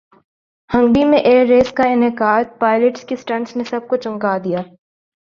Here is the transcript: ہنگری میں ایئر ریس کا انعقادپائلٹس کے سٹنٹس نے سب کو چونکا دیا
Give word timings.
ہنگری 0.69 1.03
میں 1.05 1.19
ایئر 1.19 1.45
ریس 1.47 1.71
کا 1.71 1.83
انعقادپائلٹس 1.89 3.05
کے 3.05 3.15
سٹنٹس 3.15 3.55
نے 3.55 3.63
سب 3.63 3.87
کو 3.87 3.95
چونکا 3.97 4.37
دیا 4.43 4.59